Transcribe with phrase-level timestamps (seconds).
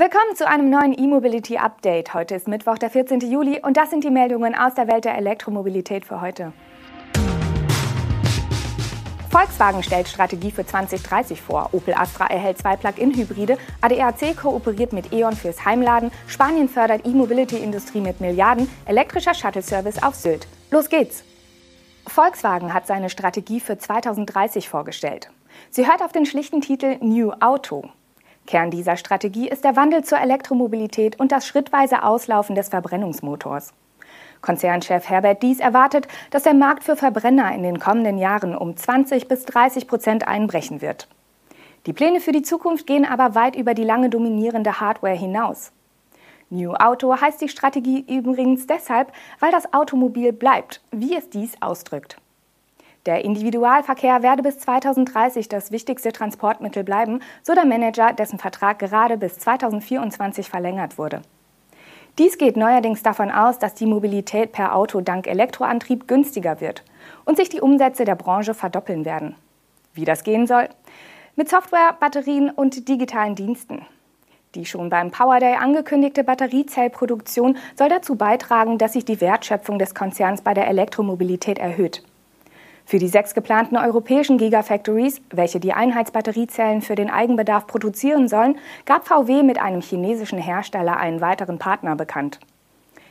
[0.00, 2.14] Willkommen zu einem neuen E-Mobility Update.
[2.14, 3.20] Heute ist Mittwoch, der 14.
[3.20, 6.54] Juli und das sind die Meldungen aus der Welt der Elektromobilität für heute.
[9.28, 11.68] Volkswagen stellt Strategie für 2030 vor.
[11.72, 13.58] Opel Astra erhält zwei Plug-in-Hybride.
[13.82, 16.10] ADAC kooperiert mit E.ON fürs Heimladen.
[16.28, 18.70] Spanien fördert E-Mobility-Industrie mit Milliarden.
[18.86, 20.48] Elektrischer Shuttle-Service auf Sylt.
[20.70, 21.24] Los geht's!
[22.06, 25.30] Volkswagen hat seine Strategie für 2030 vorgestellt.
[25.68, 27.90] Sie hört auf den schlichten Titel New Auto.
[28.50, 33.72] Kern dieser Strategie ist der Wandel zur Elektromobilität und das schrittweise Auslaufen des Verbrennungsmotors.
[34.40, 39.28] Konzernchef Herbert Dies erwartet, dass der Markt für Verbrenner in den kommenden Jahren um 20
[39.28, 41.06] bis 30 Prozent einbrechen wird.
[41.86, 45.70] Die Pläne für die Zukunft gehen aber weit über die lange dominierende Hardware hinaus.
[46.48, 52.16] New Auto heißt die Strategie übrigens deshalb, weil das Automobil bleibt, wie es dies ausdrückt.
[53.06, 59.16] Der Individualverkehr werde bis 2030 das wichtigste Transportmittel bleiben, so der Manager, dessen Vertrag gerade
[59.16, 61.22] bis 2024 verlängert wurde.
[62.18, 66.84] Dies geht neuerdings davon aus, dass die Mobilität per Auto dank Elektroantrieb günstiger wird
[67.24, 69.34] und sich die Umsätze der Branche verdoppeln werden.
[69.94, 70.68] Wie das gehen soll?
[71.36, 73.86] Mit Software, Batterien und digitalen Diensten.
[74.54, 79.94] Die schon beim Power Day angekündigte Batteriezellproduktion soll dazu beitragen, dass sich die Wertschöpfung des
[79.94, 82.02] Konzerns bei der Elektromobilität erhöht.
[82.90, 89.06] Für die sechs geplanten europäischen Gigafactories, welche die Einheitsbatteriezellen für den Eigenbedarf produzieren sollen, gab
[89.06, 92.40] VW mit einem chinesischen Hersteller einen weiteren Partner bekannt.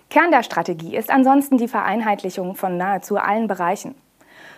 [0.10, 3.96] Kern der Strategie ist ansonsten die Vereinheitlichung von nahezu allen Bereichen.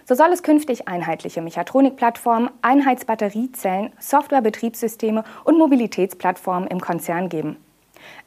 [0.05, 7.57] So soll es künftig einheitliche Mechatronikplattformen, Einheitsbatteriezellen, Softwarebetriebssysteme und Mobilitätsplattformen im Konzern geben.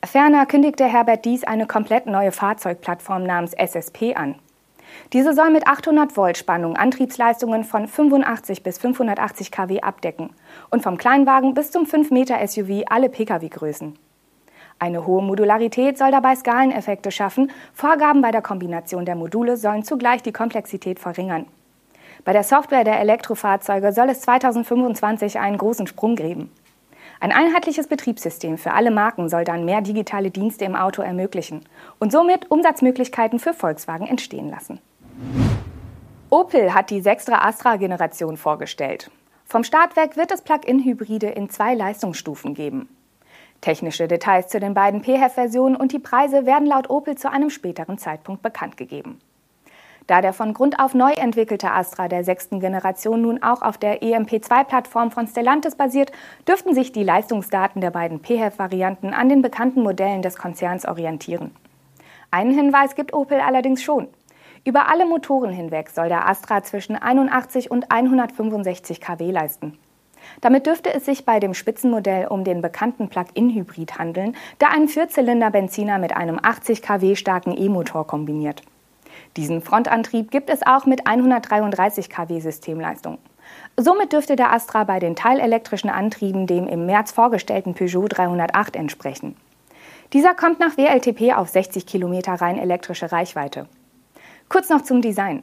[0.05, 4.37] Ferner kündigte Herbert Dies eine komplett neue Fahrzeugplattform namens SSP an.
[5.13, 10.31] Diese soll mit 800 Volt Spannung Antriebsleistungen von 85 bis 580 kW abdecken
[10.71, 13.99] und vom Kleinwagen bis zum 5 Meter SUV alle Pkw-Größen.
[14.79, 20.23] Eine hohe Modularität soll dabei Skaleneffekte schaffen, Vorgaben bei der Kombination der Module sollen zugleich
[20.23, 21.47] die Komplexität verringern.
[22.25, 26.51] Bei der Software der Elektrofahrzeuge soll es 2025 einen großen Sprung geben.
[27.21, 31.65] Ein einheitliches Betriebssystem für alle Marken soll dann mehr digitale Dienste im Auto ermöglichen
[31.99, 34.81] und somit Umsatzmöglichkeiten für Volkswagen entstehen lassen.
[36.31, 39.11] Opel hat die sechstere Astra-Generation vorgestellt.
[39.45, 42.89] Vom Start weg wird es Plug-in-Hybride in zwei Leistungsstufen geben.
[43.61, 47.99] Technische Details zu den beiden PHEV-Versionen und die Preise werden laut Opel zu einem späteren
[47.99, 49.21] Zeitpunkt bekannt gegeben.
[50.07, 54.03] Da der von Grund auf neu entwickelte Astra der sechsten Generation nun auch auf der
[54.03, 56.13] EMP2-Plattform von Stellantis basiert,
[56.47, 61.53] dürften sich die Leistungsdaten der beiden PHEV-Varianten an den bekannten Modellen des Konzerns orientieren.
[62.31, 64.09] Einen Hinweis gibt Opel allerdings schon.
[64.67, 69.79] Über alle Motoren hinweg soll der Astra zwischen 81 und 165 kW leisten.
[70.41, 75.99] Damit dürfte es sich bei dem Spitzenmodell um den bekannten Plug-in-Hybrid handeln, der einen Vierzylinder-Benziner
[75.99, 78.63] mit einem 80 kW starken E-Motor kombiniert.
[79.37, 83.19] Diesen Frontantrieb gibt es auch mit 133 kW Systemleistung.
[83.77, 89.37] Somit dürfte der Astra bei den teilelektrischen Antrieben dem im März vorgestellten Peugeot 308 entsprechen.
[90.13, 93.67] Dieser kommt nach WLTP auf 60 Kilometer rein elektrische Reichweite.
[94.49, 95.43] Kurz noch zum Design.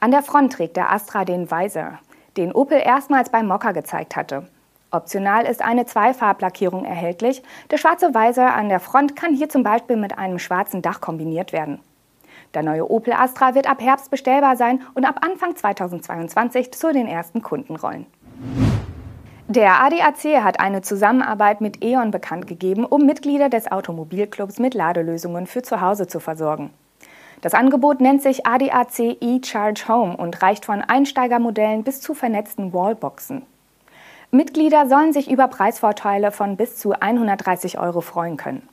[0.00, 1.98] An der Front trägt der Astra den Visor,
[2.36, 4.48] den Opel erstmals beim Mokka gezeigt hatte.
[4.90, 7.42] Optional ist eine Zweifarblackierung erhältlich.
[7.70, 11.52] Der schwarze Visor an der Front kann hier zum Beispiel mit einem schwarzen Dach kombiniert
[11.52, 11.80] werden.
[12.54, 17.06] Der neue Opel Astra wird ab Herbst bestellbar sein und ab Anfang 2022 zu den
[17.06, 18.06] ersten Kunden rollen.
[19.48, 25.46] Der ADAC hat eine Zusammenarbeit mit E.ON bekannt gegeben, um Mitglieder des Automobilclubs mit Ladelösungen
[25.46, 26.70] für zu Hause zu versorgen.
[27.40, 33.42] Das Angebot nennt sich ADAC E-Charge Home und reicht von Einsteigermodellen bis zu vernetzten Wallboxen.
[34.30, 38.68] Mitglieder sollen sich über Preisvorteile von bis zu 130 Euro freuen können.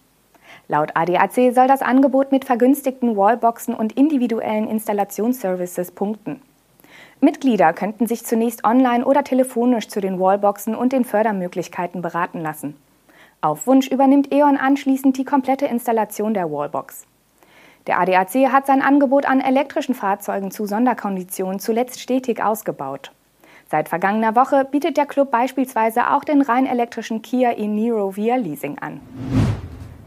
[0.68, 6.42] Laut ADAC soll das Angebot mit vergünstigten Wallboxen und individuellen Installationsservices punkten.
[7.22, 12.76] Mitglieder könnten sich zunächst online oder telefonisch zu den Wallboxen und den Fördermöglichkeiten beraten lassen.
[13.42, 17.06] Auf Wunsch übernimmt E.ON anschließend die komplette Installation der Wallbox.
[17.86, 23.12] Der ADAC hat sein Angebot an elektrischen Fahrzeugen zu Sonderkonditionen zuletzt stetig ausgebaut.
[23.70, 28.80] Seit vergangener Woche bietet der Club beispielsweise auch den rein elektrischen Kia e-Niro via Leasing
[28.80, 29.00] an.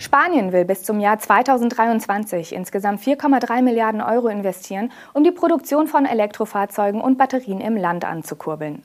[0.01, 6.07] Spanien will bis zum Jahr 2023 insgesamt 4,3 Milliarden Euro investieren, um die Produktion von
[6.07, 8.85] Elektrofahrzeugen und Batterien im Land anzukurbeln.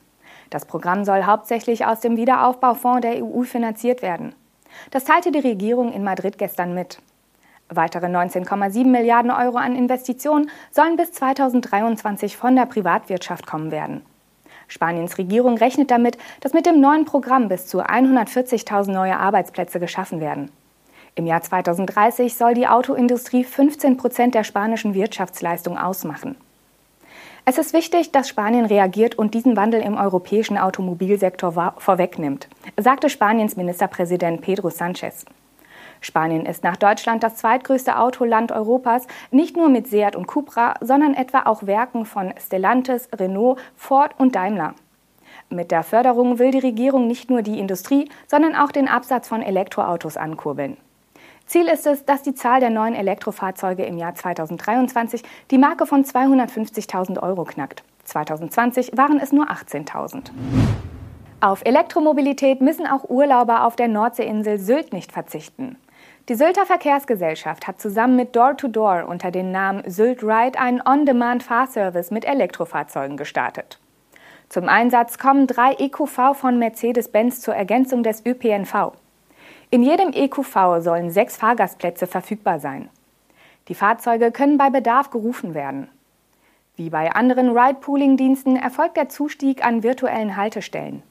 [0.50, 4.34] Das Programm soll hauptsächlich aus dem Wiederaufbaufonds der EU finanziert werden.
[4.90, 6.98] Das teilte die Regierung in Madrid gestern mit.
[7.68, 14.02] Weitere 19,7 Milliarden Euro an Investitionen sollen bis 2023 von der Privatwirtschaft kommen werden.
[14.66, 20.20] Spaniens Regierung rechnet damit, dass mit dem neuen Programm bis zu 140.000 neue Arbeitsplätze geschaffen
[20.20, 20.50] werden.
[21.16, 26.36] Im Jahr 2030 soll die Autoindustrie 15 Prozent der spanischen Wirtschaftsleistung ausmachen.
[27.44, 33.56] Es ist wichtig, dass Spanien reagiert und diesen Wandel im europäischen Automobilsektor vorwegnimmt, sagte Spaniens
[33.56, 35.24] Ministerpräsident Pedro Sánchez.
[36.00, 41.14] Spanien ist nach Deutschland das zweitgrößte Autoland Europas, nicht nur mit Seat und Cupra, sondern
[41.14, 44.74] etwa auch Werken von Stellantis, Renault, Ford und Daimler.
[45.48, 49.42] Mit der Förderung will die Regierung nicht nur die Industrie, sondern auch den Absatz von
[49.42, 50.76] Elektroautos ankurbeln.
[51.46, 56.04] Ziel ist es, dass die Zahl der neuen Elektrofahrzeuge im Jahr 2023 die Marke von
[56.04, 57.84] 250.000 Euro knackt.
[58.04, 60.30] 2020 waren es nur 18.000.
[61.40, 65.76] Auf Elektromobilität müssen auch Urlauber auf der Nordseeinsel Sylt nicht verzichten.
[66.30, 72.10] Die Sylter Verkehrsgesellschaft hat zusammen mit Door-to-Door -Door unter dem Namen Sylt Ride einen On-Demand-Fahrservice
[72.10, 73.78] mit Elektrofahrzeugen gestartet.
[74.48, 78.92] Zum Einsatz kommen drei EQV von Mercedes-Benz zur Ergänzung des ÖPNV.
[79.70, 82.88] In jedem EQV sollen sechs Fahrgastplätze verfügbar sein.
[83.68, 85.88] Die Fahrzeuge können bei Bedarf gerufen werden.
[86.76, 91.02] Wie bei anderen Ride-Pooling-Diensten erfolgt der Zustieg an virtuellen Haltestellen.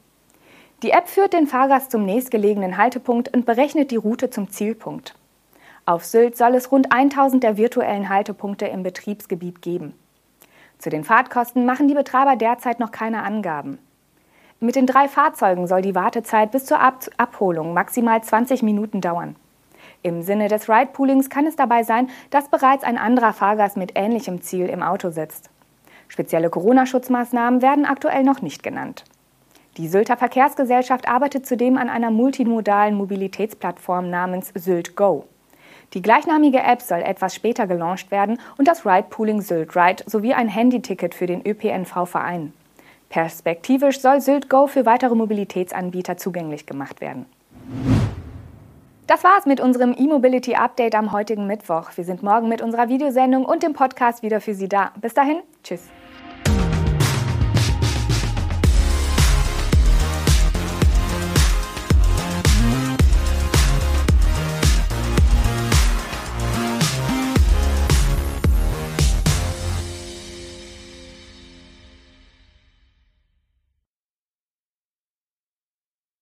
[0.83, 5.15] Die App führt den Fahrgast zum nächstgelegenen Haltepunkt und berechnet die Route zum Zielpunkt.
[5.85, 9.93] Auf Sylt soll es rund 1000 der virtuellen Haltepunkte im Betriebsgebiet geben.
[10.79, 13.79] Zu den Fahrtkosten machen die Betreiber derzeit noch keine Angaben.
[14.63, 19.35] Mit den drei Fahrzeugen soll die Wartezeit bis zur Ab Abholung maximal 20 Minuten dauern.
[20.03, 24.41] Im Sinne des Ride-Poolings kann es dabei sein, dass bereits ein anderer Fahrgast mit ähnlichem
[24.41, 25.49] Ziel im Auto sitzt.
[26.07, 29.03] Spezielle Corona-Schutzmaßnahmen werden aktuell noch nicht genannt.
[29.75, 35.25] Die Sylter Verkehrsgesellschaft arbeitet zudem an einer multimodalen Mobilitätsplattform namens Sylt Go.
[35.93, 40.47] Die gleichnamige App soll etwas später gelauncht werden und das Ride-Pooling Sylt Ride sowie ein
[40.47, 42.53] Handyticket für den ÖPNV vereinen.
[43.13, 47.27] Perspektivisch soll Sylt Go für weitere Mobilitätsanbieter zugänglich gemacht werden.
[49.05, 51.91] Das war's mit unserem E-Mobility Update am heutigen Mittwoch.
[51.95, 54.93] Wir sind morgen mit unserer Videosendung und dem Podcast wieder für Sie da.
[54.99, 55.83] Bis dahin, tschüss.